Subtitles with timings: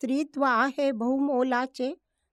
[0.00, 1.92] स्त्रीत्व आहे बहुमोलाचे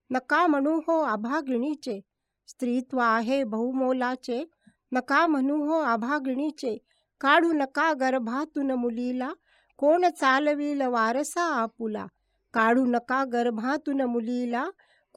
[0.10, 2.00] नका म्हणू हो अभागिणीचे.
[2.48, 4.44] स्त्रीत्व आहे बहुमोलाचे
[4.92, 6.76] नका म्हणू हो अभागिणीचे.
[7.22, 9.32] काढू नका गर्भातून मुलीला
[9.80, 12.06] कोण चालविल वारसा आपुला?
[12.54, 14.66] काढू नका गर्भातून मुलीला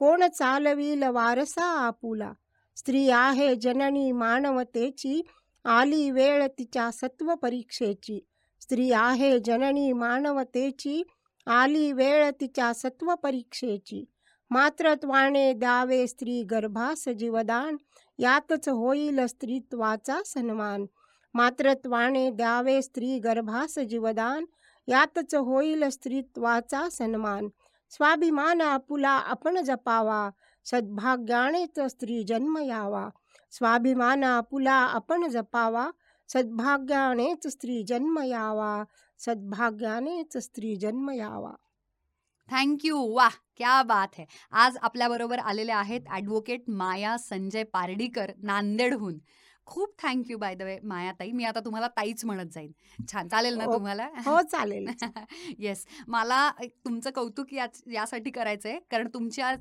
[0.01, 2.31] कोण चालविल वारसा आपुला?
[2.77, 5.21] स्त्री आहे जननी मानवतेची
[5.65, 8.19] आली वेळ तिच्या सत्व परीक्षेची
[8.61, 11.01] स्त्री आहे जननी मानवतेची
[11.47, 14.05] आली वेळ तिच्या सत्व परीक्षेची
[14.49, 17.77] मात्रत्वाने द्यावे स्त्री गर्भास जीवदान
[18.19, 20.85] यातच होईल स्त्रीत्वाचा सन्मान.
[21.33, 24.45] मात्रत्वाने द्यावे स्त्री गर्भास जीवदान
[24.87, 27.47] यातच होईल स्त्रीत्वाचा सन्मान.
[27.89, 30.29] स्वाभिमान आपुला आपण जपावा
[30.65, 33.09] सद्भाग्यानेच स्त्री जन्म यावा.
[33.51, 35.89] स्वाभिमान आपुला आपण जपावा
[36.29, 38.83] सद्भाग्यानेच स्त्री जन्म यावा.
[39.19, 41.51] सद्भाग्यानेच स्त्री जन्म यावा.
[42.49, 44.25] थँक्यू वाह क्या बात है.
[44.51, 49.17] आज आपल्याबरोबर आलेले आहेत ॲडव्होकेट माया संजय पारडीकर नांदेडहून.
[49.67, 52.71] खूप thank you by the way Maya ताई मी आता तुम्हाला ताईच म्हणत जाईन.
[53.11, 53.73] छान चालेल ना हो.
[53.73, 54.07] तुम्हाला?
[54.25, 54.87] हो चालेल.
[55.59, 56.49] येस मला
[56.85, 59.55] तुमचं कौतुक या यासाठी करायचं आहे कारण तुमच्या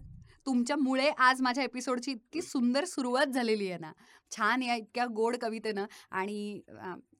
[0.47, 3.92] तुमच्यामुळे आज माझ्या एपिसोडची इतकी सुंदर सुरुवात झालेली आहे ना.
[4.32, 6.60] छान या इतक्या गोड कवितेनं आणि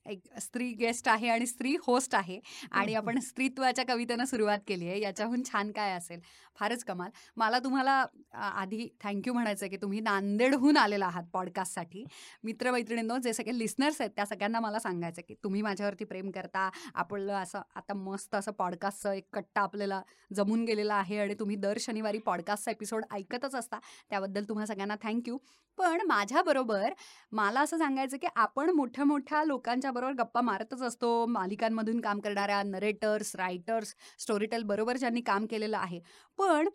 [0.09, 2.95] एक स्त्री गेस्ट आहे आणि स्त्री होस्ट आहे आणि.
[2.95, 5.01] आपण स्त्रीत्वाच्या कवितेनं सुरुवात केली आहे.
[5.01, 6.21] याच्याहून छान काय असेल?
[6.59, 7.11] फारच कमाल.
[7.37, 12.05] मला तुम्हाला आधी थँक्यू म्हणायचं आहे की तुम्ही नांदेडहून आलेला आहात पॉडकास्टसाठी.
[12.45, 16.69] मित्रमैत्रिणींनो जे सगळे लिस्नर्स आहेत त्या सगळ्यांना मला सांगायचं की तुम्ही माझ्यावरती प्रेम करता.
[16.95, 20.01] आपलं असं आता मस्त असं पॉडकास्टचं एक कट्टा आपल्याला
[20.35, 23.79] जमून गेलेला आहे आणि तुम्ही दर शनिवारी पॉडकास्टचा एपिसोड ऐकतच असता.
[24.11, 25.39] त्याबद्दल तुम्हा सगळ्यांना थँक्यू
[25.79, 26.93] पण माझ्याबरोबर
[27.33, 31.11] मला असं सांगायचं की आपण मोठ्या मोठ्या लोकांच्या बरोबर गप्पा मारतच असतो.
[31.29, 36.01] मालिकांमधून काम करणाऱ्या नरेटर्स रायटर्स स्टोरीटेल बरोबर ज्यांनी काम केलेलं आहे.
[36.39, 36.69] पण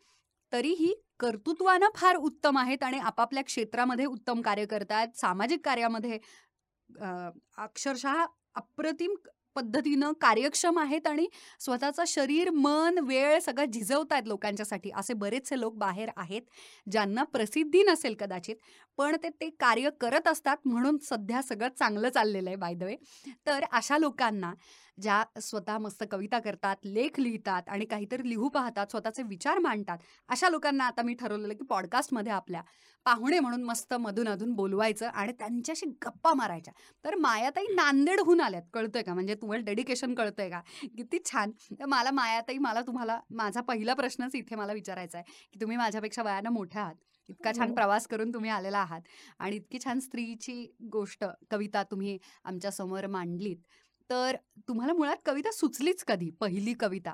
[0.51, 5.07] तरीही कर्तृत्वानं फार उत्तम आहेत आणि आपापल्या क्षेत्रामध्ये उत्तम कार्य करतात.
[5.17, 6.19] सामाजिक कार्यामध्ये
[7.57, 8.25] अक्षरशः
[8.55, 9.15] अप्रतिम
[9.55, 11.27] पद्धतीनं कार्यक्षम आहेत आणि
[11.59, 14.91] स्वतःचं शरीर मन वेळ सगळं झिजवत आहेत लोकांच्यासाठी.
[14.97, 16.41] असे बरेचसे लोक बाहेर आहेत
[16.91, 18.55] ज्यांना प्रसिद्धी नसेल कदाचित.
[18.97, 22.95] पण ते ते कार्य करत असतात म्हणून सध्या सगळं चांगलं चाललेलं आहे बाय द वे
[23.47, 24.53] तर अशा लोकांना
[24.97, 29.97] ज्या स्वतः मस्त कविता करतात लेख लिहितात आणि काहीतरी लिहू पाहतात स्वतःचे विचार मांडतात
[30.29, 32.61] अशा लोकांना आता मी ठरवलेलं की पॉडकास्टमध्ये आपल्या
[33.05, 36.73] पाहुणे म्हणून मस्त मधून अधून बोलवायचं आणि त्यांच्याशी गप्पा मारायच्या.
[37.05, 39.13] तर मायाताई नांदेडहून आल्यात कळतंय का?
[39.13, 40.59] म्हणजे तुम्हाला डेडिकेशन कळतंय का?
[40.97, 41.51] किती छान.
[41.79, 46.23] तर मला मायाताई मला तुम्हाला माझा पहिला प्रश्नच इथे मला विचारायचा आहे की तुम्ही माझ्यापेक्षा
[46.23, 46.95] वयानं मोठ्या आहात.
[47.29, 47.75] इतका छान हो.
[47.75, 49.01] प्रवास करून तुम्ही आलेला आहात.
[49.39, 53.57] आणि इतकी छान स्त्रीची गोष्ट कविता तुम्ही आमच्यासमोर मांडलीत.
[54.09, 54.35] तर
[54.67, 56.29] तुम्हाला मुळात कविता सुचलीच कधी?
[56.29, 57.13] पहिली कविता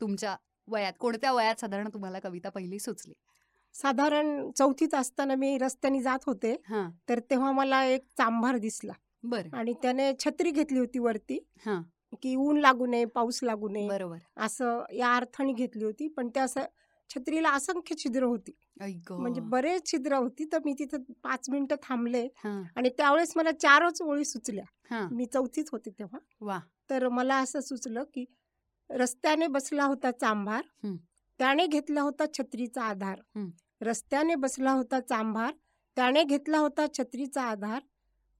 [0.00, 0.36] तुमच्या
[0.68, 3.12] वयात कोणत्या वयात साधारण तुम्हाला कविता पहिली सुचली?
[3.74, 6.90] साधारण चौथीत असताना मी रस्त्याने जात होते हां.
[7.08, 8.92] तर तेव्हा मला एक चांभार दिसला.
[9.22, 9.48] बरं.
[9.52, 11.38] आणि त्याने छत्री घेतली होती वरती.
[11.66, 11.82] हां.
[12.22, 14.18] की ऊन लागू नये पाऊस लागू नये बरोबर.
[14.36, 16.08] असं या अर्थाने घेतली होती.
[16.08, 16.60] पण त्या असं
[17.10, 18.52] छत्रीला असंख्य छिद्र होती.
[19.20, 22.26] म्हणजे बरेच छिद्र होती तर मी तिथं पाच मिनिटं थांबले
[22.76, 24.64] आणि त्यावेळेस मला चारच ओळी सुचल्या.
[25.10, 26.18] मी चौथीत होते तेव्हा.
[26.90, 28.24] तर मला असं सुचलं की
[28.90, 30.62] रस्त्याने बसला होता चांभार.
[31.40, 33.20] त्याने घेतला होता छत्रीचा आधार.
[33.80, 35.52] रस्त्याने बसला होता चांभार
[35.96, 37.80] त्याने घेतला होता छत्रीचा आधार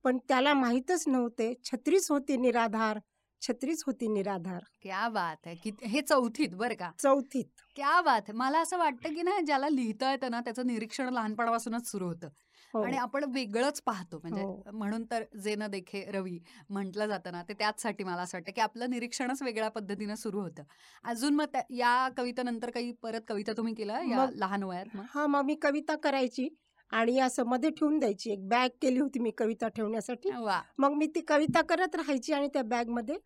[0.05, 2.99] पण त्याला माहीतच नव्हते छत्रीच होती निराधार.
[3.43, 4.65] छत्रीच होती निराधार.
[4.83, 6.91] क्या बात आहे की हे चौथीत बरं का.
[6.99, 7.51] चौथीत.
[7.77, 12.07] क्या बात मला असं वाटतं की ना ज्याला लिहिता येतं ना त्याचं निरीक्षण लहानपणापासूनच सुरू
[12.07, 12.29] होतं.
[12.75, 12.85] हो.
[12.85, 14.19] आणि आपण वेगळंच पाहतो.
[14.19, 14.63] म्हणजे हो.
[14.73, 16.39] म्हणून तर जे न देखे रवी
[16.71, 20.63] म्हटलं जातं ना ते त्याचसाठी मला असं वाटतं की आपलं निरीक्षणच वेगळ्या पद्धतीनं सुरू होतं.
[21.05, 25.55] अजून मग या कवितेनंतर काही परत कविता तुम्ही केला या लहान वयात हा मग मी
[25.55, 26.49] कविता करायची
[26.91, 28.31] आणि असं मध्ये ठेवून द्यायची.
[28.31, 30.31] एक बॅग केली होती मी कविता ठेवण्यासाठी.
[30.31, 30.61] वा.
[30.79, 33.17] मग मी ती कविता करत राहायची आणि त्या बॅगमध्ये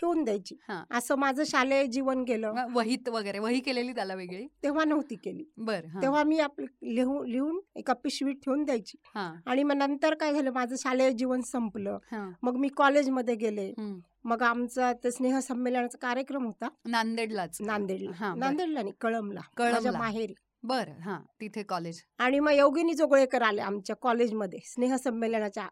[0.00, 0.54] ठेवून द्यायची.
[0.68, 0.84] हा.
[0.90, 2.54] असं माझं शालेय जीवन गेलं.
[2.74, 4.46] वहीत वगैरे वही केलेली त्याला वेगळी?
[4.62, 5.44] तेव्हा नव्हती केली.
[5.56, 8.98] बर तेव्हा मी आपलं लिहून लिहून एका पिशवीत ठेवून द्यायची.
[9.14, 9.34] हा.
[9.46, 11.98] आणि मग नंतर काय झालं माझं शालेय जीवन संपलं.
[12.12, 12.30] हा.
[12.42, 13.70] मग मी कॉलेजमध्ये गेले.
[13.70, 13.98] हम्म.
[14.24, 16.68] मग आमचा ते स्नेहसंमेलनाचा कार्यक्रम होता.
[16.86, 17.58] नांदेडलाच.
[17.60, 18.10] नांदेडला.
[18.14, 18.38] हा, बरं.
[18.40, 19.40] नांदेडला नाही कळमला.
[19.56, 19.72] कळमला.
[19.72, 20.34] माझ्या माहेरी.
[20.62, 22.02] बर हा तिथे कॉलेज.
[22.18, 25.68] आणि मग योगिनी जोगळेकर आल्या आमच्या कॉलेजमध्ये स्नेहसंमेलनाच्या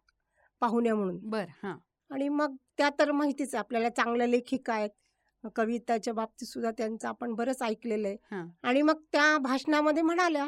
[0.61, 1.19] पाहुण्या म्हणून.
[1.23, 1.77] बर हा.
[2.11, 4.91] आणि मग त्या तर माहितीच आपल्याला चांगल्या लेखिका आहेत
[5.57, 8.17] कविताच्या बाबतीत सुद्धा त्यांचं आपण बरंच ऐकलेलं आहे.
[8.63, 10.47] आणि मग त्या भाषणामध्ये म्हणाल्या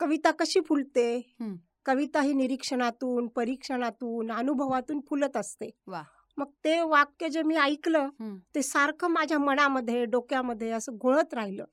[0.00, 1.20] कविता कशी फुलते.
[1.86, 5.70] कविता ही निरीक्षणातून परीक्षणातून अनुभवातून फुलत असते.
[6.38, 8.08] मग ते वाक्य जे मी ऐकलं.
[8.54, 11.64] ते सारखं माझ्या मनामध्ये डोक्यामध्ये असं घोळत राहिलं.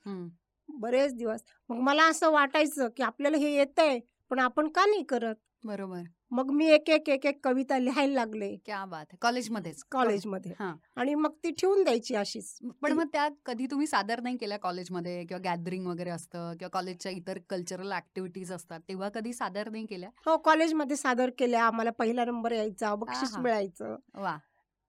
[0.69, 3.99] बरेच दिवस मग मला असं वाटायचं की आपल्याला हे येतंय
[4.31, 8.55] पण आपण का नाही करत बरोबर मग मी एक एक एक एक कविता लिहायला लागले.
[8.65, 9.83] क्या बात कॉलेजमध्येच.
[9.91, 10.53] कॉलेजमध्ये.
[10.59, 10.75] हा.
[10.95, 12.57] आणि मग ती ठेवून द्यायची अशीच.
[12.81, 17.11] पण मग त्या कधी तुम्ही सादर नाही केल्या कॉलेजमध्ये किंवा गॅदरिंग वगैरे असतं किंवा कॉलेजच्या
[17.11, 20.09] इतर कल्चरल ऍक्टिव्हिटीज असतात तेव्हा कधी सादर नाही केल्या?
[20.25, 21.63] हो कॉलेजमध्ये सादर केल्या.
[21.63, 23.37] आम्हाला पहिला नंबर यायचा बक्षीस.
[23.37, 23.95] मिळायचं.
[24.13, 24.37] वा.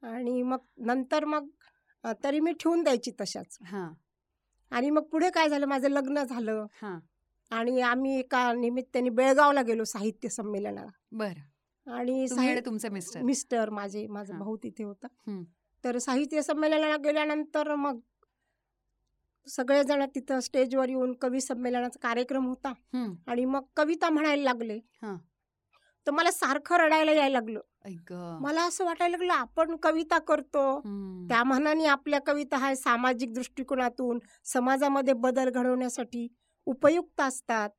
[0.02, 1.48] आणि मग नंतर मग
[2.24, 3.58] तरी मी ठेवून द्यायची तशाच.
[3.62, 3.92] हा.
[4.70, 5.66] आणि मग पुढे काय झालं?
[5.66, 6.66] माझं लग्न झालं.
[6.82, 6.98] हा.
[7.50, 10.86] आणि आम्ही एका निमित्ताने बेळगावला गेलो साहित्य संमेलनाला.
[11.12, 11.32] बर
[11.86, 12.26] आणि
[12.64, 14.38] तुमचे मिस्टर मिस्टर माझे माझा.
[14.38, 15.06] भाऊ तिथे होता.
[15.84, 17.98] तर साहित्य संमेलनाला गेल्यानंतर मग
[19.46, 22.72] सगळेजण तिथं स्टेजवर येऊन कवी संमेलनाचा कार्यक्रम होता.
[23.26, 24.78] आणि मग कविता म्हणायला लागले.
[26.06, 27.60] तर मला सारखं रडायला यायला लागलं
[28.40, 30.80] मला असं वाटायला लागलं आपण कविता करतो.
[31.28, 36.26] त्या मानाने आपल्या कविता हा सामाजिक दृष्टिकोनातून समाजामध्ये बदल घडवण्यासाठी
[36.66, 37.70] उपयुक्त असतात.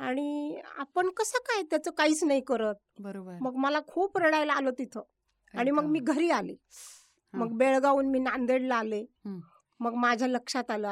[0.00, 5.02] आणि आपण कसं काय त्याचं काहीच नाही करत बरोबर मग मला खूप रडायला आलं तिथं
[5.54, 5.84] आणि मग.
[5.84, 6.54] मी घरी आले.
[7.34, 9.06] मग बेळगावहून मी नांदेडला आले.
[9.80, 10.88] मग माझ्या लक्षात आलं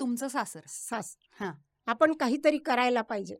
[0.00, 1.52] तुमचं सासर सास हा.
[1.86, 3.36] आपण काहीतरी करायला पाहिजे.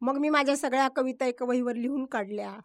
[0.00, 2.58] मग मी माझ्या सगळ्या कविता एका वहीवर लिहून काढल्या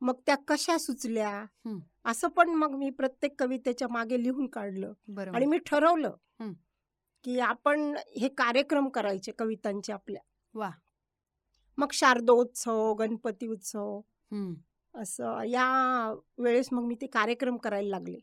[0.00, 1.30] मग त्या कशा सुचल्या
[1.64, 1.78] हं.
[2.04, 4.92] असं पण मग मी प्रत्येक कवितेच्या मागे लिहून काढलं
[5.34, 6.14] आणि मी ठरवलं.
[7.24, 10.22] की आपण हे कार्यक्रम करायचे कवितांचे आपल्या
[10.54, 10.70] वा.
[11.78, 14.00] मग शारदोत्सव गणपती उत्सव.
[14.94, 15.66] असं या
[16.38, 18.18] वेळेस मग मी ते कार्यक्रम करायला लागले.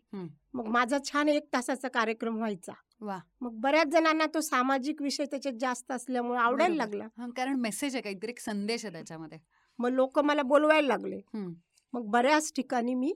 [0.54, 3.18] मग माझा छान एक तासाचा कार्यक्रम व्हायचा वा.
[3.42, 6.76] मग बऱ्याच जणांना तो सामाजिक विषय त्याच्यात जास्त असल्यामुळे आवडायला.
[6.76, 9.40] लागला कारण मेसेज आहे काहीतरी एक संदेश आहे त्याच्यामध्ये
[9.80, 11.20] मग लोक मला बोलवायला लागले.
[11.34, 13.14] मग बऱ्याच ठिकाणी मी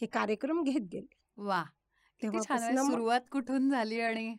[0.00, 1.62] हे कार्यक्रम घेत गेले वा
[2.22, 2.76] किती छान आहे.
[2.76, 4.34] सुरुवात कुठून झाली आणि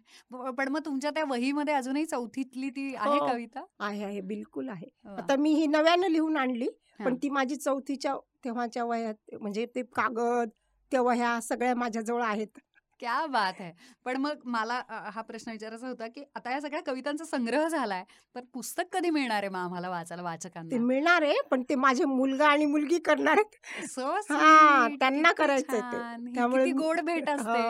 [0.57, 3.27] पण मग तुमच्या त्या वहीमध्ये अजूनही चौथीतली ती आहे हो.
[3.27, 4.87] कविता आहे आहे बिलकुल आहे.
[5.17, 6.67] आता मी ही नव्यानं लिहून आणली.
[6.99, 10.49] पण ती माझी चौथीच्या तेव्हाच्या वयात म्हणजे ते कागद
[10.91, 12.59] त्या वह्या सगळ्या माझ्याजवळ आहेत
[12.99, 13.71] क्या बात आहे
[14.05, 18.03] पण मग मला हा प्रश्न विचारायचा होता की आता या सगळ्या कवितांचा संग्रह झालाय
[18.35, 20.77] तर पुस्तक कधी मिळणार आहे मग आम्हाला वाचायला ते वाचकांना?
[20.77, 23.55] मिळणार आहे पण ते माझे मुलगा आणि मुलगी करणार आहेत.
[24.31, 25.31] हा, त्यांना.
[25.31, 27.61] ही त्यामुळे गोड भेट असते.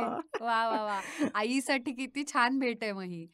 [0.41, 0.99] वा वा वा.
[1.35, 3.27] आईसाठी किती छान भेट आहे मग ही.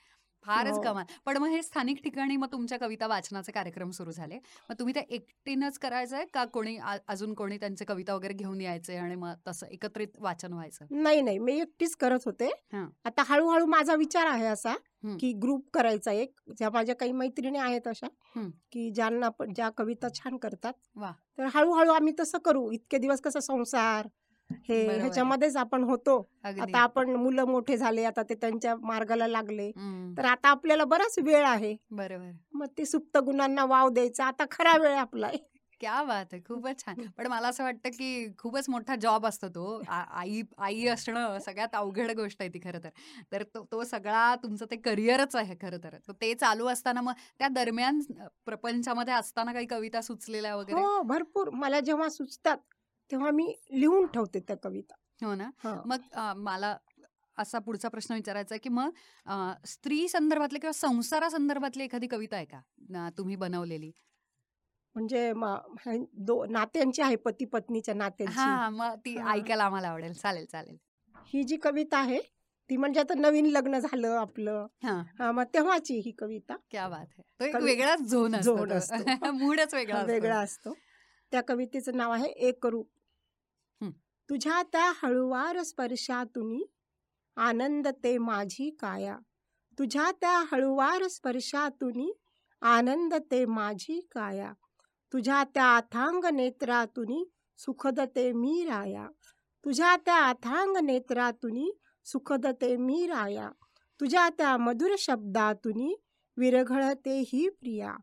[0.46, 0.82] फारच हो.
[0.84, 4.38] कमाल पण मग हे स्थानिक ठिकाणी मग तुमच्या कविता वाचनाचे कार्यक्रम सुरू झाले
[4.70, 9.16] मग तुम्ही ते एकटीनच करायचंय का कोणी अजून कोणी त्यांचे कविता वगैरे घेऊन यायचे आणि
[9.16, 12.86] मग तसं एकत्रित वाचन व्हायचं नाही नाही मी एकटीच करत होते हा.
[13.06, 14.74] आता हळूहळू माझा विचार आहे असा.
[15.20, 18.08] की ग्रुप करायचा एक ज्या माझ्या काही मैत्रिणी आहेत अशा.
[18.72, 21.12] की ज्यांना ज्या कविता छान करतात वा.
[21.38, 24.08] तर हळूहळू आम्ही तसं करू इतके दिवस कसं संसार
[24.50, 24.98] हे.
[25.00, 26.18] ह्याच्यामध्येच आपण होतो.
[26.44, 29.72] आता आपण मुलं मोठे झाले आता ते त्यांच्या मार्गाला लागले.
[30.18, 31.76] तर आता आपल्याला बराच वेळ आहे.
[31.92, 32.32] बरोबर.
[32.54, 34.26] मग ते सुप्त गुणांना वाव द्यायचा.
[34.26, 35.28] आता खरा वेळ आपला.
[35.28, 35.38] आहे
[35.82, 36.42] क्या बात आहे.
[36.42, 36.96] खूपच छान.
[37.18, 39.82] पण मला असं वाटतं की खूपच मोठा जॉब असतो तो.
[39.90, 42.90] आई आई असणं सगळ्यात अवघड गोष्ट आहे ती खरं तर.
[43.32, 47.48] तर तो तो सगळा तुमचं ते करिअरच आहे खरं तर ते चालू असताना मग त्या
[47.48, 48.00] दरम्यान
[48.46, 50.80] प्रपंचामध्ये असताना काही कविता सुचलेल्या वगैरे?
[50.80, 51.50] हो भरपूर.
[51.54, 52.58] मला जेव्हा सुचतात
[53.14, 55.26] तेव्हा मी लिहून ठेवते त्या कविता.
[55.26, 55.50] हो ना.
[55.86, 55.98] मग
[56.38, 56.78] मला
[57.38, 58.90] असा पुढचा प्रश्न विचारायचा आहे की मग
[59.66, 63.10] स्त्री संदर्भातली किंवा संसारा संदर्भातली एखादी कविता आहे का?
[63.18, 63.92] तुम्ही बनवलेली.
[64.96, 65.32] म्हणजे
[66.50, 68.40] नात्यांची आहे पती पत्नीच्या नात्यांची.
[68.40, 69.18] हा मग ती.
[69.18, 70.14] ऐकायला आम्हाला आवडेल.
[70.14, 70.78] चालेल चालेल.
[71.34, 72.20] ही जी कविता आहे
[72.70, 74.68] ती म्हणजे आता नवीन लग्न झालं आपलं.
[75.20, 76.56] मग तेव्हाची ही कविता.
[76.72, 79.04] क्या बात आहे तो एक वेगळाच झोन झोन असतो.
[79.32, 80.12] मूडच वेगळा असतो.
[80.12, 80.74] वेगळा असतो.
[81.32, 82.93] त्या कवितेचं नाव आहे एकरूप हं.
[84.34, 86.64] तुझ्या त्या हळुवार स्पर्शातुनी
[87.38, 89.18] आनंद ते माझी काया.
[89.80, 92.14] तुझ्या त्या हळुवार स्पर्शातुनी
[92.62, 94.54] आनंद ते माझी काया.
[95.14, 99.08] तुझ्या त्या अथांग नेत्रातुनी सुखद ते मी राया.
[99.66, 103.50] तुझ्या त्या अथांग नेत्रातुनी सुखद ते मी राया.
[104.00, 105.96] तुझ्या त्या मधुर शब्दातुनी
[106.38, 107.96] विरघळते ही प्रिया.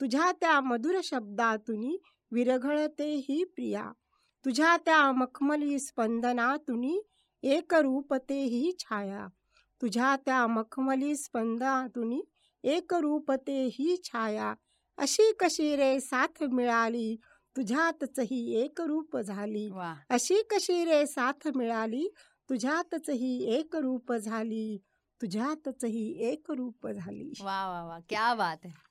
[0.00, 3.92] तुझ्या त्या मधुर शब्दातुनी विरघळते ही प्रिया.
[4.44, 7.00] तुझ्या त्या मखमली स्पंदनातुनी
[7.42, 9.26] एकरूपते ही छाया.
[9.82, 12.22] तुझ्या त्या मखमली स्पंदनातुनी
[12.62, 14.54] एकरूपते ही छाया.
[14.98, 17.16] अशी कशी रे साथ मिळाली?
[17.56, 19.70] तुझ्यातच ही एकरूप झाली.
[19.70, 19.94] वा.
[20.08, 22.08] अशी कशी रे साथ मिळाली?
[22.50, 24.78] तुझ्यातच ही एकरूप झाली.
[25.22, 27.32] तुझ्यातच ही एकरूप झाली.
[27.40, 27.98] वा वा वा.
[28.08, 28.83] क्या बात आहे.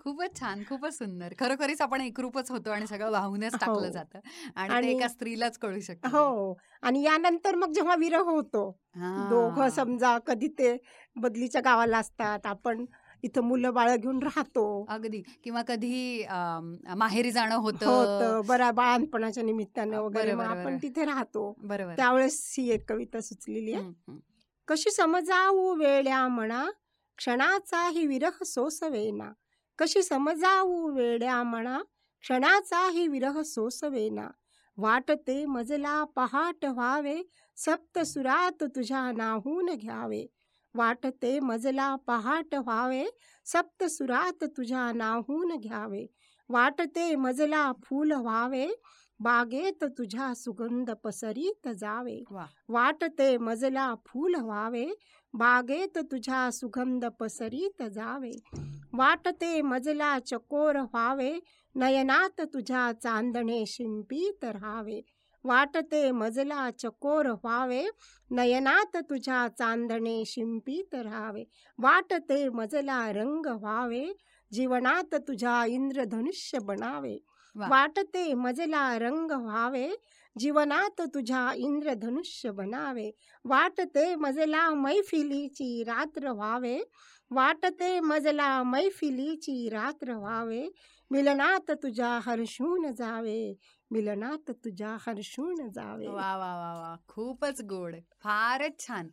[0.00, 1.34] खूपच छान खूपच सुंदर.
[1.38, 3.90] खरोखरीच आपण एकरूपच होतो आणि सगळं वाहूनच टाकलं हो.
[3.90, 4.20] जातं
[4.56, 6.08] आणि ते आणि एका स्त्रीलाच कळू शकतं.
[6.08, 6.54] हो.
[6.82, 8.70] आणि यानंतर मग जेव्हा विरह होतो
[9.28, 9.68] दोघं हा.
[9.68, 10.76] समजा कधी ते
[11.16, 12.84] बदलीच्या गावाला असतात आपण
[13.24, 14.64] इथं मुलं बाळ घेऊन राहतो.
[14.88, 15.20] अगदी.
[15.44, 17.86] किंवा कधी अम, माहेरी जाणं होतं.
[17.86, 18.22] होत.
[18.46, 21.52] बरा बाळणपणाच्या निमित्तानं अ, वगैरे मग आपण तिथे राहतो.
[21.62, 21.94] बरोबर.
[21.96, 23.82] त्यावेळेस ही एक कविता सुचलेली आहे.
[24.68, 26.64] कशी समजावू वेड्या म्हणा
[27.18, 29.30] क्षणाचाही विरह सोसवेना
[29.80, 31.78] कशी समजावू वेड्या म्हणा?
[32.20, 34.28] क्षणाचाही विरह सोसवेना.
[34.76, 37.22] वाटते मजला पहाट व्हावे
[37.56, 40.26] सप्तसुरात तुझ्या नाहून घ्यावे.
[40.74, 43.04] वाटते मजला पहाट व्हावे
[43.44, 46.06] सप्तसुरात तुझ्या नाहून घ्यावे.
[46.48, 48.68] वाटते मजला फूल व्हावे
[49.20, 52.22] बागेत तुझ्या सुगंध पसरीत जावे.
[52.68, 54.86] वाटते मजला फूल व्हावे
[55.34, 58.32] बागेत तुझ्या सुगंध पसरीत जावे.
[58.92, 61.38] वाटते मजला चकोर व्हावे
[61.74, 65.00] नयनात तुझ्या चांदणे शिंपीत राहावे.
[65.44, 67.86] वाटते मजला चकोर व्हावे
[68.30, 71.44] नयनात तुझ्या चांदणे शिंपीत राहावे.
[71.78, 74.12] वाटते मजला रंग व्हावे
[74.52, 77.18] जीवनात तुझ्या इंद्रधनुष्य बनावे.
[77.56, 79.88] वाटते मजला रंग व्हावे
[80.36, 83.10] जीवनात तुझ्या इंद्रधनुष्य बनावे.
[83.44, 86.78] वाटते मजला मैफिलीची रात्र व्हावे.
[87.30, 90.68] वाटते मजला मैफिलीची रात्र व्हावे.
[91.10, 93.54] मिलनात तुझ्या हर्षून जावे.
[93.90, 96.06] मिलनात तुझ्या हर्षून जावे.
[96.06, 96.96] वा वा वा वा.
[97.08, 97.94] खूपच गोड.
[98.22, 99.08] फारच छान.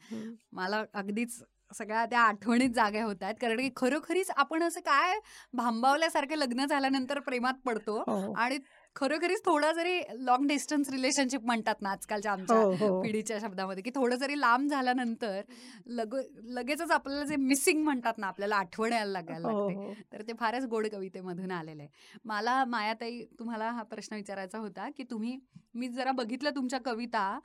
[0.51, 1.41] मला अगदीच
[1.75, 3.36] सगळ्या त्या आठवणीत जाग्या होत आहेत.
[3.41, 5.19] कारण की खरोखरीच आपण असं काय
[5.53, 8.33] भांबावल्यासारखे लग्न झाल्यानंतर प्रेमात पडतो हो.
[8.33, 8.57] आणि
[8.98, 12.72] खरोखरीच थोडा जरी लॉंग डिस्टन्स रिलेशनशिप म्हणतात ना आजकालच्या आमच्या हो.
[12.72, 15.42] हो पिढीच्या शब्दामध्ये की थोडं जरी लांब झाल्यानंतर
[15.86, 19.74] लग लगेचच आपल्याला जे मिसिंग म्हणतात ना आपल्याला आठवण यायला लागायला हो लागते.
[19.75, 19.94] हो.
[20.13, 21.89] तर ते फारच गोड कवितेमधून आलेलं आहे.
[22.25, 25.39] मला मायाताई तुम्हाला हा प्रश्न विचारायचा होता की तुम्ही
[25.74, 27.39] मी जरा बघितलं तुमच्या कविता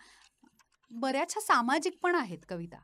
[0.91, 2.79] बऱ्याचशा सामाजिक पण आहेत कविता.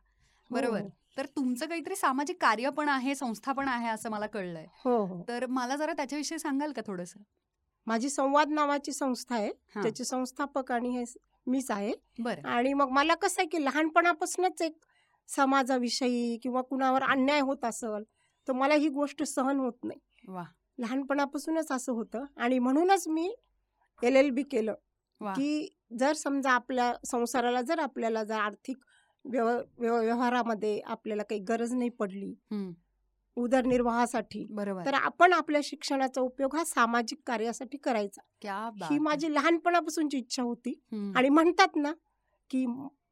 [0.51, 0.81] बरोबर?
[0.81, 4.67] हो तर तुमचं काहीतरी सामाजिक कार्य पण आहे संस्था पण आहे असं मला कळलंय.
[4.85, 5.23] हो हो.
[5.29, 7.21] तर मला जरा त्याच्याविषयी सांगाल का थोडंसं?
[7.89, 9.51] माझी संवाद नावाची संस्था आहे.
[9.75, 9.83] हा.
[9.83, 11.05] त्याचे संस्थापक आणि हे
[11.47, 11.93] मीच आहे.
[12.19, 12.49] बरं.
[12.49, 14.77] आणि मग मला कसं आहे की लहानपणापासूनच एक
[15.29, 18.03] समाजाविषयी किंवा कुणावर अन्याय होत असेल
[18.49, 20.01] तर मला ही गोष्ट सहन होत नाही.
[20.29, 20.45] वा.
[20.79, 22.25] लहानपणापासूनच असं होतं.
[22.37, 23.35] आणि म्हणूनच मी
[24.03, 24.75] एल एल बी केलं.
[25.21, 25.33] वा.
[25.33, 25.69] की
[25.99, 28.77] जर समजा आपल्या संसाराला जर आपल्याला जर आर्थिक
[29.25, 32.73] व्यव व्यव- व्यवहारामध्ये आपल्याला काही गरज नाही पडली हम्म,
[33.39, 38.23] उदरनिर्वाहासाठी बरोबर तर आपण आपल्या शिक्षणाचा उपयोग हा सामाजिक कार्यासाठी करायचा
[38.91, 38.99] ही.
[38.99, 40.81] माझी लहानपणापासूनची इच्छा होती
[41.17, 41.93] आणि म्हणतात ना
[42.51, 42.67] की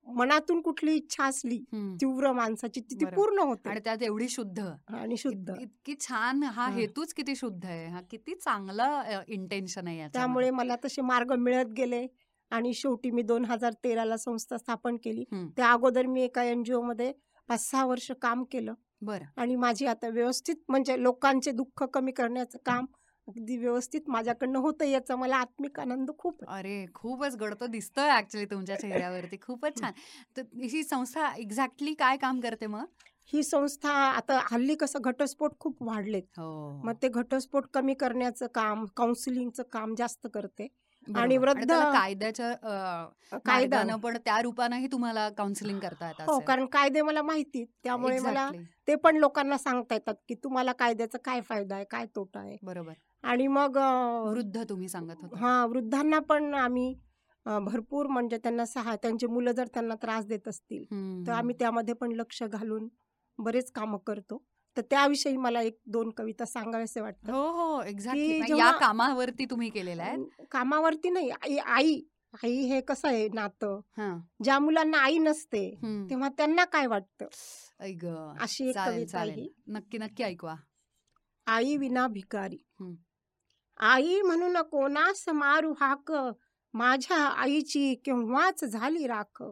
[0.07, 1.59] मनातून कुठली इच्छा असली.
[2.01, 3.05] तीव्र माणसाची ती.
[3.05, 6.69] पूर्ण होते आणि त्यात एवढी शुद्ध आणि शुद्ध इत- इतकी छान हा.
[6.69, 10.09] हेतूच किती शुद्ध आहे हा किती चांगला इंटेन्शन आहे.
[10.13, 12.07] त्यामुळे मला तसे मार्ग मिळत गेले
[12.51, 15.25] आणि शेवटी मी दोन हजार तेराला संस्था स्थापन केली.
[15.57, 17.13] त्या अगोदर मी एका एनजीओ मध्ये
[17.49, 19.25] पाच सहा वर्ष काम केलं बरं.
[19.37, 22.87] आणि माझी आता व्यवस्थित म्हणजे लोकांचे दुःख कमी करण्याचं काम
[23.29, 26.59] अगदी व्यवस्थित माझ्याकडनं होतं याचा मला आत्मिक आनंद खूप आहे.
[26.59, 29.37] अरे खूपच गडतो दिसतोय ऍक्च्युली तुमच्या चेहऱ्यावरती.
[29.43, 29.93] खूपच छान.
[30.37, 32.85] तर ही संस्था एक्झॅक्टली काय काम करते मग?
[33.33, 36.23] ही संस्था आता हल्ली कसं घटस्फोट खूप वाढलेत.
[36.39, 36.83] हो.
[36.85, 40.69] मग ते घटस्फोट कमी करण्याचं काम काउन्सिलिंगचं काम जास्त करते.
[41.15, 41.37] आणि.
[41.37, 46.39] वृद्ध- कायद्याच्या अ, कायदा मार्गानं पण त्या रूपानंही तुम्हाला काउन्सिलिंग करता येत हो.
[46.41, 47.65] कारण कायदे मला माहिती.
[47.85, 48.51] त्यामुळे मला.
[48.89, 52.93] ते पण लोकांना सांगता येतात की तुम्हाला कायद्याचा काय फायदा आहे काय तोटा आहे बरोबर
[53.25, 53.77] आणि मग
[54.27, 56.95] वृद्ध तुम्ही सांगत होता हा वृद्धांना पण आम्ही
[57.47, 60.85] भरपूर म्हणजे त्यांना सहाय त्यांची मुलं जर त्यांना त्रास देत असतील
[61.27, 62.89] तर आम्ही त्यामध्ये पण लक्ष घालून
[63.39, 64.43] बरेच कामं करतो
[64.77, 67.33] तर त्याविषयी मला एक दोन कविता सांगाव्यासे वाटतं.
[67.33, 67.83] हो हो.
[67.83, 68.41] एक्झॅक्टली.
[68.43, 70.47] की या कामावरती तुम्ही केलेल्या आहेत?
[70.51, 71.31] कामावरती नाही.
[71.31, 72.01] आई आई
[72.45, 73.81] आई हे कसं आहे नातं?
[73.99, 74.21] हा.
[74.45, 75.71] ज्या मुलांना आई नसते.
[76.11, 77.25] तेव्हा त्यांना काय वाटतं?
[78.41, 79.49] अशी एक कविता आहे.
[79.69, 80.55] नक्की नक्की ऐकवा.
[81.47, 82.59] आई विना भिकारी.
[83.81, 86.13] आई म्हणून कोणास मारू हाक.
[86.75, 89.43] माझ्या आईची केव्हाच झाली राख.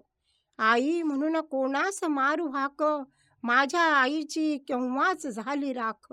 [0.58, 2.82] आई म्हणून कोणास मारू हाक.
[3.44, 6.12] माझ्या आईची केव्हाच झाली राख.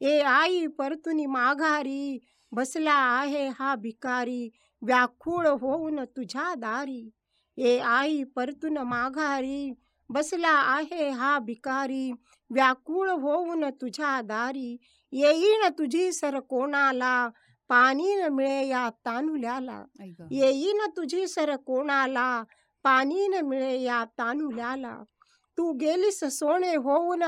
[0.00, 2.18] ए आई परतुनी माघारी
[2.52, 4.48] बसला आहे हा भिकारी
[4.82, 7.08] व्याकुळ होऊन तुझ्या दारी.
[7.58, 9.72] ए आई परतून माघारी
[10.10, 12.10] बसला आहे हा भिकारी
[12.50, 14.76] व्याकुळ होऊन तुझ्या दारी.
[15.12, 17.28] येईन तुझी सर कोणाला
[17.70, 19.82] पाणी न मिळे या तानुल्याला
[20.30, 22.42] येईन तुझी सर कोणाला
[22.84, 24.96] पाणी न मिळे या तानुल्याला
[25.60, 27.22] तू गेलीस सोने होऊन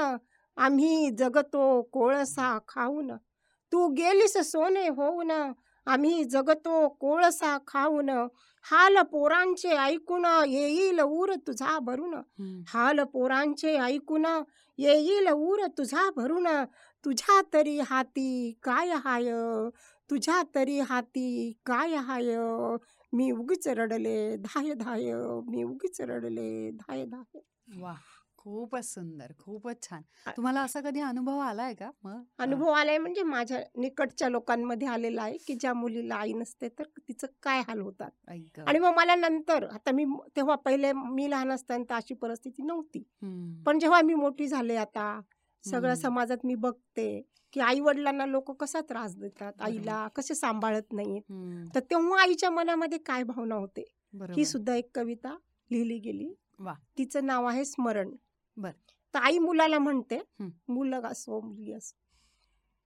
[0.57, 3.11] आम्ही जगतो कोळसा खाऊन.
[3.73, 5.31] तू गेलीस सोने होऊन
[5.87, 8.09] आम्ही जगतो कोळसा खाऊन.
[8.63, 12.15] हाल पोरांचे ऐकून येईल ऊर तुझा भरून.
[12.69, 14.27] हाल पोरांचे ऐकून
[14.79, 16.47] येईल ऊर तुझा भरून.
[17.05, 19.31] तुझ्या तरी हाती काय हाय?
[20.11, 22.37] तुझ्या तरी हाती काय हाय?
[23.13, 25.13] मी उगीच रडले धाय धाय.
[25.49, 27.41] मी उगीच रडले धाय धाय.
[27.81, 27.95] वा
[28.45, 30.03] खूपच सुंदर खूपच छान.
[30.37, 31.91] तुम्हाला असा कधी अनुभव आलाय का?
[32.05, 36.85] मग अनुभव आलाय म्हणजे माझ्या निकटच्या लोकांमध्ये आलेला आहे की ज्या मुलीला आई नसते तर
[37.09, 38.11] तिचं काय हाल होतात?
[38.61, 40.05] आणि मग मला नंतर आता मी
[40.37, 43.03] तेव्हा पहिले मी लहान असताना तर अशी परिस्थिती नव्हती.
[43.67, 45.21] पण जेव्हा मी मोठी झाले आता
[45.65, 45.95] सगळ्या.
[45.97, 47.21] समाजात मी बघते
[47.53, 49.53] की आई वडिलांना लोक कसा त्रास देतात.
[49.61, 51.23] आईला कसे सांभाळत नाहीत.
[51.75, 53.85] तर तेव्हा आईच्या मनामध्ये काय भावना होते?
[54.37, 55.37] ही सुद्धा एक कविता
[55.71, 56.33] लिहिली गेली.
[56.99, 58.11] तिचं नाव आहे स्मरण.
[58.57, 58.71] बर.
[59.15, 60.49] तर आई मुलाला म्हणते हं.
[60.69, 61.97] मुलं असो मुलगी असो.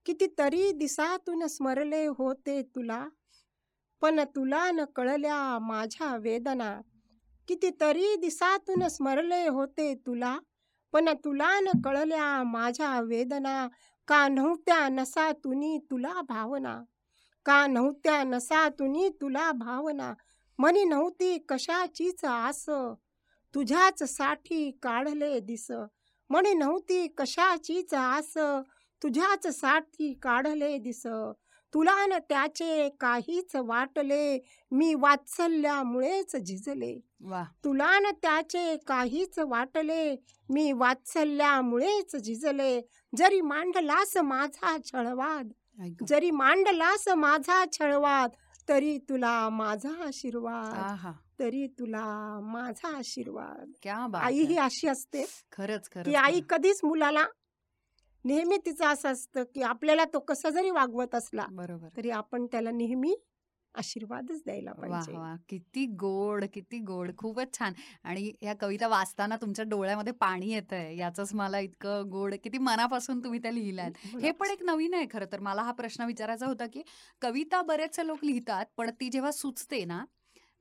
[0.07, 3.09] कितीतरी दिसातून स्मरले होते तुला
[4.01, 6.81] पण तुला न कळल्या माझ्या वेदना.
[7.49, 10.39] कितीतरी दिसातून स्मरले होते तुला
[10.93, 13.69] पण तुला न कळल्या माझ्या वेदना.
[14.09, 16.83] का नव्हत्या नसातुनी तुला भावना?
[17.47, 20.15] का नव्हत्या नसातुनी तुला भावना?
[20.59, 22.71] मनी नव्हती कशाचीच आस.
[23.57, 25.71] तुझ्याच साठी काढले दिस.
[26.31, 28.33] म्हणे नव्हती कशाचीच आस.
[29.03, 31.03] तुझ्याच साठी काढले दिस.
[31.75, 34.39] तुला न त्याचे काहीच वाटले.
[34.71, 37.01] मी वात्सल्यामुळेच झिजले.
[37.21, 37.45] वा.
[37.65, 40.17] तुला न त्याचे काहीच वाटले.
[40.51, 42.81] मी वात्सल्यामुळेच झिजले.
[43.17, 45.49] जरी मांडलास माझा छळवाद.
[46.09, 48.31] जरी मांडलास माझा छळवाद
[48.69, 50.75] तरी तुला माझा आशीर्वाद.
[51.39, 52.05] तरी तुला
[52.43, 53.73] माझा आशीर्वाद.
[53.83, 54.39] क्या बात आई.
[54.41, 54.57] ही.
[54.57, 56.41] अशी असते खरंच की आई.
[56.51, 57.27] कधीच मुलाला
[58.25, 61.89] नेहमी तिचं असं असतं की आपल्याला तो कसा जरी वागवत असला बरोबर.
[61.97, 63.15] तरी आपण त्याला नेहमी
[63.75, 65.13] आशीर्वादच द्यायला पाहिजे.
[65.49, 67.11] किती गोड किती गोड.
[67.19, 67.73] खूपच छान.
[68.05, 73.23] आणि या कविता वाचताना तुमच्या डोळ्यामध्ये पाणी येत आहे याच मला इतकं गोड किती मनापासून
[73.25, 73.91] तुम्ही त्या लिहिल्यात.
[74.23, 75.41] हे पण एक नवीन आहे खरं तर.
[75.41, 76.83] मला हा प्रश्न विचारायचा होता की
[77.23, 80.05] कविता बरेचसे लोक लिहितात पण ती जेव्हा सुचते ना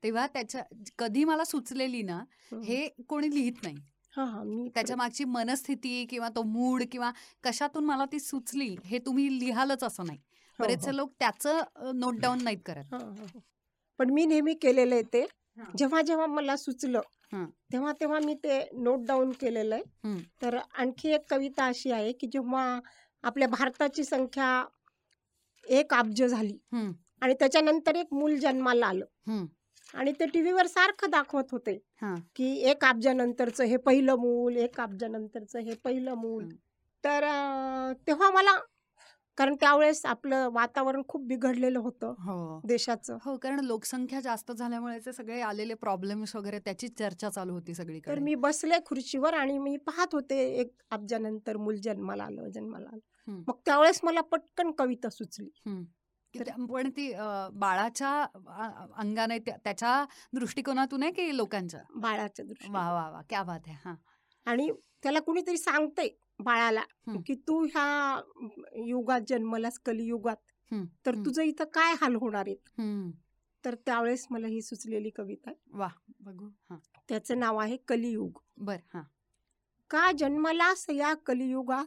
[0.03, 0.63] तेव्हा त्याच्या
[0.97, 2.62] कधी मला सुचलेली ना हं.
[2.62, 3.75] हे कोणी लिहित नाही
[4.13, 7.12] हा हा मी त्याच्या मागची मनस्थिती किंवा तो मूड किंवा
[7.43, 10.63] कशातून मला ती सुचली हे तुम्ही लिहालच असं नाही हो, हो.
[10.63, 11.62] बरेचसे लोक त्याचं
[11.95, 13.39] नोट डाऊन नाहीत करत हा, हा, हा.
[13.99, 15.21] पण मी नेहमी केलेलं आहे ते
[15.58, 15.63] हा.
[15.77, 17.01] जेव्हा जेव्हा मला सुचलं
[17.34, 17.45] हं.
[17.71, 20.17] तेव्हा तेव्हा मी ते नोट डाऊन केलेलं आहे हं.
[20.41, 22.79] तर आणखी एक कविता अशी आहे की जेव्हा
[23.23, 24.63] आपल्या भारताची संख्या
[25.65, 26.91] एक अब्ज झाली हं.
[27.21, 29.45] आणि त्याच्यानंतर एक मूल जन्माला आलं हं.
[29.95, 32.15] आणि ते टीव्हीवर सारखं दाखवत होते हा.
[32.36, 36.55] की एक अब्जानंतरचं हे पहिलं मूल एक अब्जानंतरचं हे पहिलं मूल हं.
[37.03, 38.58] तर अं, तेव्हा मला
[39.38, 45.13] कारण त्यावेळेस आपलं वातावरण खूप बिघडलेलं होतं हो देशाचं हो कारण लोकसंख्या जास्त झाल्यामुळे ते
[45.13, 49.75] सगळे आलेले प्रॉब्लेम्स वगैरे त्याची चर्चा चालू होती तर सगळीकडे मी बसले खुर्चीवर आणि मी
[49.77, 53.41] पाहत होते एक अब्जानंतर मूल जन्माला आलं जन्माला आलं हं.
[53.47, 55.84] मग त्यावेळेस मला पटकन कविता सुचली हं.
[56.43, 57.13] पण ती
[57.54, 58.21] बाळाच्या
[58.95, 61.82] अंगाने त्या- त्याच्या दृष्टिकोनातून आहे की लोकांच्या?
[61.95, 63.21] बाळाच्या दृष्टी वा वा वा.
[63.21, 63.95] क्या बात आहे हा.
[64.45, 64.71] आणि
[65.04, 66.08] त्याला कुणीतरी सांगतंय
[66.39, 66.82] बाळाला.
[67.26, 68.21] की तू ह्या
[68.76, 70.36] युगात जन्मलास कलियुगात.
[71.06, 71.15] तर.
[71.15, 72.82] तुझं इथं काय हाल होणार आहेत.
[73.65, 75.52] तर त्यावेळेस मला ही सुचलेली कविता.
[75.71, 75.88] वा
[76.19, 76.48] बघू.
[76.69, 76.78] हा.
[77.10, 78.39] त्याचं नाव आहे कलियुग.
[78.58, 79.02] बर हा.
[79.89, 81.86] का जन्मलास या कलियुगात.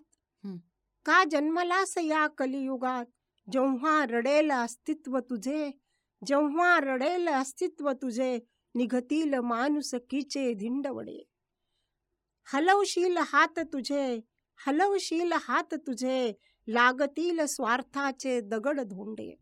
[1.05, 3.05] का जन्मलास या कलियुगात?
[3.53, 5.71] जेव्हा रडेल अस्तित्व तुझे
[6.27, 8.39] जेव्हा रडेल अस्तित्व तुझे
[8.75, 11.23] निघतील माणुसकीचे धिंडवडे.
[12.53, 14.21] हलवशील हात तुझे
[14.67, 16.33] हलवशील हात तुझे
[16.69, 19.35] लागतील स्वार्थाचे दगड धोंडे.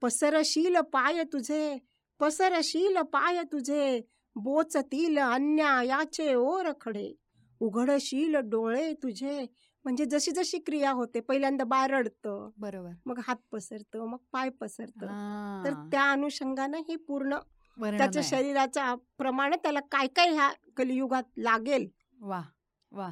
[0.00, 1.78] पसरशील पाय तुझे
[2.20, 4.00] पसरशील पाय तुझे
[4.36, 7.14] बोचतील अन्यायाचे ओर खडे.
[7.60, 9.44] उघडशील डोळे तुझे.
[9.84, 12.92] म्हणजे जशी जशी क्रिया होते पहिल्यांदा बाळ रडतं बरोबर.
[13.06, 15.06] मग हात पसरतं मग पाय पसरतं.
[15.64, 17.36] तर त्या अनुषंगानं ही पूर्ण
[17.78, 18.22] त्याच्या.
[18.22, 21.88] शरीराच्या प्रमाणे त्याला काय काय ह्या कलियुगात लागेल?
[22.20, 22.40] वा
[22.92, 23.10] वा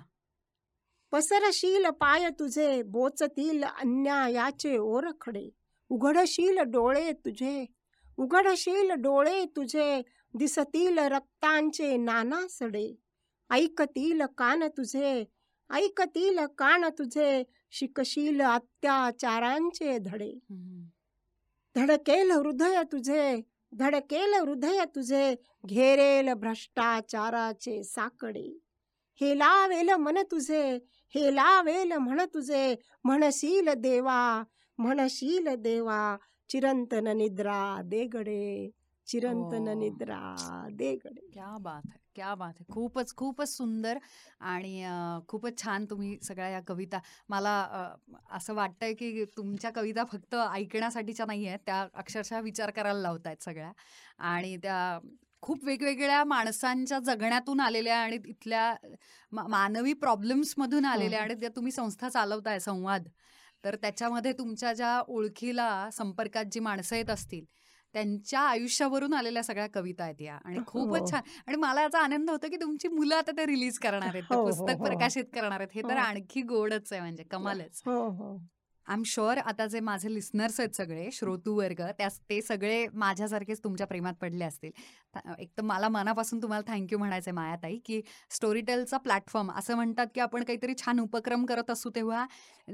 [1.12, 5.48] पसरशील पाय तुझे बोचतील अन्यायाचे ओरखडे.
[5.90, 7.64] उघडशील डोळे तुझे
[8.18, 10.00] उघडशील डोळे तुझे
[10.34, 12.86] दिसतील रक्तांचे नाना सडे.
[13.50, 15.24] ऐकतील कान तुझे
[15.70, 20.32] ऐकतील कान तुझे शिकशील अत्याचारांचे धडे.
[21.76, 23.40] धडकेल हृदय तुझे
[23.72, 25.34] धडकेल हृदय तुझे
[25.66, 28.58] घेरेल भ्रष्टाचाराचे साकडे.
[29.20, 30.78] हे लावेल मन तुझे
[31.14, 34.42] हे लावेल म्हण तुझे म्हणशील देवा
[34.78, 36.16] म्हणशील देवा
[36.48, 38.70] चिरंतन निद्रा देगडे.
[39.14, 39.74] चिरंतन हो.
[39.74, 40.20] निद्रा
[40.72, 43.98] दे गडे क्या बात आहे क्या बात आहे खूपच खूपच सुंदर
[44.42, 44.84] आणि
[45.28, 46.98] खूपच छान तुम्ही सगळ्या या कविता.
[47.28, 47.52] मला
[48.30, 53.42] असं वाटतंय की तुमच्या कविता फक्त ऐकण्यासाठीच्या नाही आहेत त्या अक्षरशः विचार करायला लावत आहेत
[53.42, 53.72] सगळ्या.
[54.20, 54.98] आणि त्या
[55.42, 58.74] खूप वेगवेगळ्या माणसांच्या जगण्यातून आलेल्या आणि इथल्या
[59.32, 61.24] मानवी प्रॉब्लेम्समधून आलेल्या हो.
[61.24, 63.08] आणि त्या तुम्ही संस्था चालवताय संवाद.
[63.64, 67.44] तर त्याच्यामध्ये तुमच्या ज्या ओळखीला संपर्कात जी माणसं येत असतील
[67.94, 70.38] त्यांच्या आयुष्यावरून आलेल्या सगळ्या कविता आहेत या.
[70.44, 71.06] आणि खूपच हो.
[71.06, 71.22] छान.
[71.46, 74.22] आणि मला याचा आनंद होतो की तुमची मुलं आता ते रिलीज करणार आहेत.
[74.30, 74.82] हो, हो, पुस्तक.
[74.82, 75.68] प्रकाशित करणार आहेत.
[75.74, 75.96] हे तर.
[75.96, 77.82] आणखी गोडच आहे म्हणजे कमालच.
[78.86, 83.62] आय एम शुअर आता जे माझे लिस्नर्स आहेत सगळे श्रोतू वर्ग त्या ते सगळे माझ्यासारखेच
[83.64, 84.70] तुमच्या प्रेमात पडले असतील.
[85.38, 90.20] एक तर मला मनापासून तुम्हाला थँक्यू म्हणायचं आहे मायाताई की स्टोरीटेलचा प्लॅटफॉर्म असं म्हणतात की
[90.20, 92.26] आपण काहीतरी छान उपक्रम करत असू तेव्हा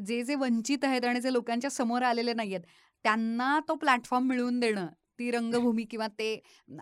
[0.05, 2.67] जे जे वंचित आहेत आणि जे लोकांच्या समोर आलेले नाही आहेत
[3.05, 4.87] त्यांना तो प्लॅटफॉर्म मिळवून देणं
[5.21, 6.29] ती रंगभूमी किंवा ते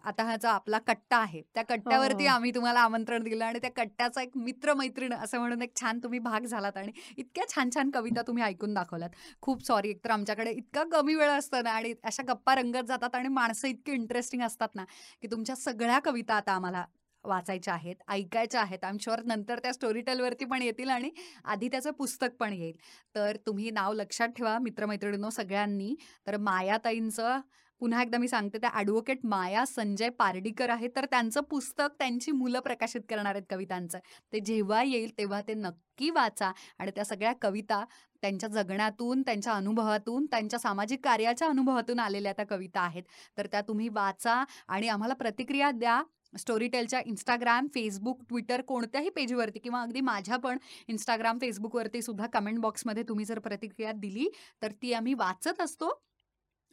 [0.05, 2.31] आता हा जो आपला कट्टा आहे त्या कट्ट्यावरती हो.
[2.31, 6.19] आम्ही तुम्हाला आमंत्रण दिलं आणि त्या कट्ट्याचा एक मित्र मैत्रीण असं म्हणून एक छान तुम्ही
[6.19, 9.11] भाग झालात आणि इतक्या छान छान कविता तुम्ही ऐकून दाखवल्यात.
[9.43, 13.29] खूप सॉरी एकतर आमच्याकडे इतका कमी वेळ असतो ना आणि अशा गप्पा रंगत जातात आणि
[13.31, 14.85] माणसं इतकी इंटरेस्टिंग असतात ना
[15.23, 16.85] की तुमच्या सगळ्या कविता आता आम्हाला
[17.25, 18.85] वाचायच्या आहेत ऐकायच्या आहेत.
[18.85, 21.11] आय एम शुअर नंतर त्या स्टोरी टेलवरती पण येतील आणि
[21.45, 22.77] आधी त्याचं पुस्तक पण येईल.
[23.15, 25.95] तर तुम्ही नाव लक्षात ठेवा मित्रमैत्रिणींनो सगळ्यांनी.
[26.27, 27.41] तर मायाताईंचं
[27.81, 32.61] पुन्हा एकदा मी सांगते त्या ॲडव्होकेट माया संजय पारडीकर आहे तर त्यांचं पुस्तक त्यांची मुलं
[32.61, 33.99] प्रकाशित करणार आहेत कवितांचं.
[34.33, 37.85] ते जेव्हा येईल तेव्हा ते नक्की वाचा आणि त्या सगळ्या कविता
[38.23, 43.03] त्यांच्या जगण्यातून त्यांच्या अनुभवातून त्यांच्या सामाजिक कार्याच्या अनुभवातून आलेल्या त्या कविता आहेत.
[43.39, 46.03] तर त्या तुम्ही वाचा आणि आम्हाला प्रतिक्रिया द्या.
[46.39, 53.03] स्टोरीटेलच्या इंस्टाग्राम फेसबुक ट्विटर कोणत्याही पेजवरती किंवा अगदी माझ्या पण इंस्टाग्राम फेसबुकवरती सुद्धा कमेंट बॉक्समध्ये
[53.03, 54.29] तुम्ही जर प्रतिक्रिया दिली
[54.63, 55.91] तर ती आम्ही वाचत असतो.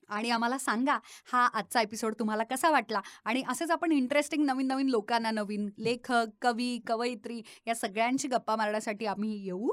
[0.09, 0.97] आणि आम्हाला सांगा
[1.31, 3.01] हा आजचा एपिसोड तुम्हाला कसा वाटला?
[3.25, 9.05] आणि असंच आपण इंटरेस्टिंग नवीन नवीन लोकांना नवीन लेखक कवी कवयित्री या सगळ्यांची गप्पा मारण्यासाठी
[9.05, 9.69] आम्ही येऊ.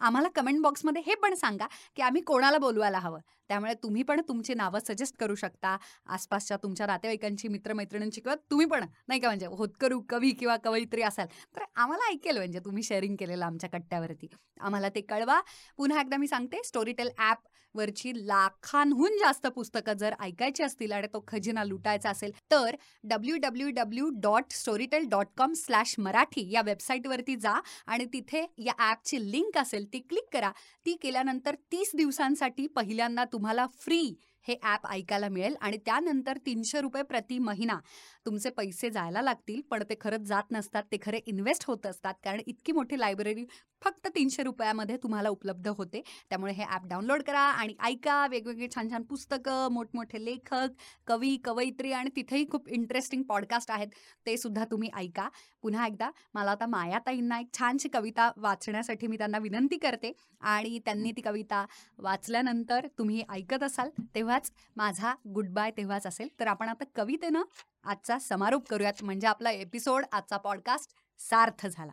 [0.00, 3.20] आम्हाला कमेंट बॉक्समध्ये हे पण सांगा की आम्ही कोणाला बोलवायला हवं?
[3.48, 5.76] त्यामुळे तुम्ही पण तुमची नावं सजेस्ट करू शकता.
[6.06, 11.26] आसपासच्या तुमच्या नातेवाईकांची मित्रमैत्रिणींची किंवा तुम्ही पण नाही का म्हणजे होतकरू कवी किंवा कवयित्री असाल
[11.56, 14.28] तर आम्हाला ऐकेल म्हणजे तुम्ही शेअरिंग केलेलं आमच्या कट्ट्यावरती.
[14.60, 15.40] आम्हाला ते कळवा.
[15.78, 17.38] पुन्हा एकदा मी सांगते स्टोरीटेल ॲप
[17.74, 23.68] वरची लाखांहून जास्त पुस्तकं जर ऐकायची असतील आणि तो खजिना लुटायचा असेल तर W W
[23.76, 27.52] W dot Storytel dot com slash Marathi या वेबसाईटवरती जा
[27.86, 30.50] आणि तिथे या ॲपची लिंक असेल ती क्लिक करा.
[30.86, 34.14] ती केल्यानंतर तीस दिवसांसाठी पहिल्यांदा तुम्हाला फ्री
[34.48, 37.78] हे ॲप ऐकायला मिळेल आणि त्यानंतर तीनशे रुपये प्रति महिना.
[38.26, 42.14] तुमचे पैसे जायला लागतील पण ते खरंच जात नसतात ते खरे इन्व्हेस्ट होत असतात.
[42.24, 43.44] कारण इतकी मोठी लायब्ररी
[43.82, 46.00] फक्त तीनशे रुपयामध्ये तुम्हाला उपलब्ध होते.
[46.30, 48.26] त्यामुळे हे ॲप डाउनलोड करा आणि ऐका.
[48.30, 50.72] वेगवेगळी छान छान पुस्तकं मोठमोठे लेखक
[51.06, 53.88] कवी कवयित्री आणि तिथेही खूप इंटरेस्टिंग पॉडकास्ट आहेत.
[54.26, 55.28] ते सुद्धा तुम्ही ऐका.
[55.62, 60.12] पुन्हा एकदा मला आता मायाताईंना एक छानशी कविता वाचण्यासाठी मी त्यांना विनंती करते
[60.42, 61.64] आणि त्यांनी ती कविता
[61.98, 66.28] वाचल्यानंतर तुम्ही ऐकत असाल तेव्हाच माझा गुड बाय तेव्हाच असेल.
[66.40, 67.42] तर आपण आता कवितेनं
[67.86, 69.02] आजचा समारोप करूयात.
[69.02, 71.92] म्हणजे आपला एपिसोड आजचा पॉडकास्ट सार्थ झाला.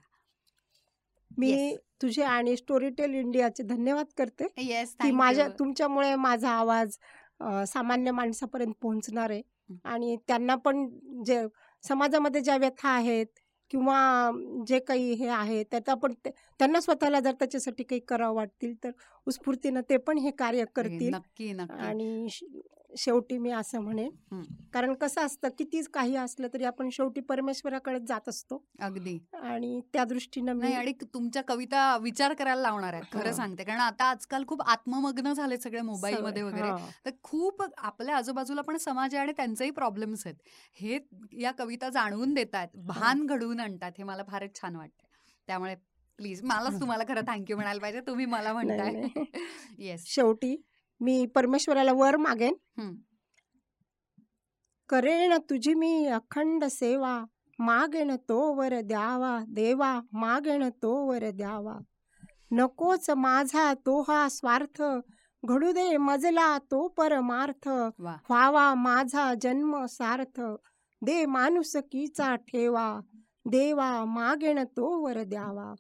[1.37, 1.77] मी Yes.
[2.01, 6.97] तुझे आणि स्टोरीटेल इंडियाचे धन्यवाद करते येस की माझ्या तुमच्यामुळे माझा आवाज
[7.67, 9.41] सामान्य माणसापर्यंत पोहोचणार आहे.
[9.83, 10.87] आणि त्यांना पण
[11.25, 11.41] जे
[11.83, 13.39] समाजामध्ये ज्या व्यथा आहेत
[13.71, 14.31] किंवा
[14.67, 18.91] जे काही हे आहे त्याचा पण त्यांना स्वतःला जर त्याच्यासाठी काही करावं वाटतील तर
[19.25, 21.13] उत्स्फूर्तीनं ते पण हे कार्य करतील.
[21.13, 21.79] नक्की नक्की.
[21.79, 22.27] आणि
[22.97, 24.09] शेवटी मी असं म्हणेन.
[24.31, 24.41] हं.
[24.73, 28.63] कारण कसं असतं कितीच काही असलं तरी आपण शेवटी परमेश्वराकडे जात असतो.
[28.79, 29.17] अगदी.
[29.33, 33.31] आणि त्या दृष्टीनं नाही आणि तुमच्या कविता विचार करायला लावणार आहेत खरं हा.
[33.31, 33.63] सांगते.
[33.63, 36.69] कारण आता आजकाल खूप आत्ममग्न झाले सगळे मोबाईल मध्ये सवय- वगैरे.
[36.69, 36.87] हा.
[37.05, 40.35] तर खूप आपल्या आजूबाजूला पण समाज आहे आणि त्यांचेही प्रॉब्लेम्स आहेत.
[40.73, 40.99] हे
[41.41, 45.07] या कविता जाणवून देत आहेत भान घडवून आणतात हे मला फारच छान वाटतं
[45.47, 45.75] त्यामुळे
[46.19, 46.79] प्लीज मलाच हं.
[46.81, 49.03] तुम्हाला खरं थँक्यू म्हणायला पाहिजे तुम्ही मला म्हणताय.
[49.77, 50.55] येस शेवटी
[51.01, 52.55] मी परमेश्वराला वर मागेन.
[54.89, 57.25] करेन तुझी मी अखंड सेवा.
[57.59, 59.39] मागेन तो वर द्यावा.
[59.47, 61.79] देवा मागेन तो वर द्यावा.
[62.51, 64.81] नकोच माझा तो हा स्वार्थ.
[65.45, 67.67] घडू दे मजला तो परमार्थ.
[68.29, 70.41] व्हावा माझा जन्म सार्थ.
[71.03, 72.99] दे माणुसकीचा ठेवा.
[73.45, 75.73] देवा मागेन तो वर द्यावा.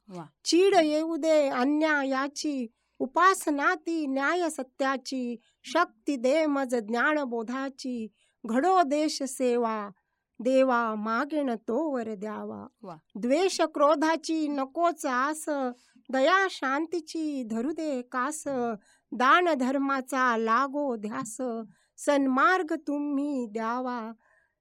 [0.45, 2.67] चीड येऊ दे अन्यायाची.
[3.03, 5.35] उपासना ती न्याय सत्याची
[5.71, 7.95] शक्ती दे मज ज्ञानबोधाची
[8.43, 9.77] घडो देश सेवा
[10.39, 12.65] देवा मागेन तो वर द्यावा.
[13.21, 15.43] द्वेष क्रोधाची नकोच आस
[16.13, 18.43] दया शांतीची धरू दे कास
[19.11, 21.35] दान धर्माचा लागो ध्यास
[22.05, 23.99] सन्मार्ग तुम्ही द्यावा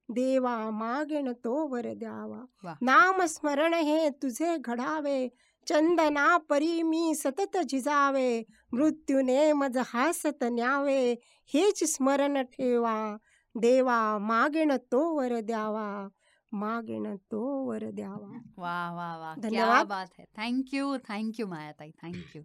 [0.09, 1.95] देवा मागेन तो वर वा.
[1.95, 5.29] द्यावा नाम स्मरण हे तुझे घडावे
[5.67, 8.45] चंदना परी मी सतत झिजावे
[8.75, 11.13] मृत्यूने मज हासत न्यावे
[11.55, 13.17] हेच स्मरण ठेवा.
[13.57, 16.09] देवा मागेन तो वर द्यावा.
[16.55, 18.41] मागेन तो वर द्यावा.
[18.59, 19.35] वा वा वा.
[19.39, 19.87] धन्यवाद.
[19.87, 20.25] बात है.
[20.39, 21.91] Thank you thank you मायाताई.
[21.91, 22.43] थँक्यू